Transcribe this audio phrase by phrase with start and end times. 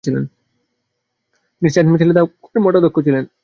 [0.03, 0.19] তিনি
[1.61, 3.23] saint Michel the কুঁইয়ের মঠাধ্যক্ষ ছিলেন।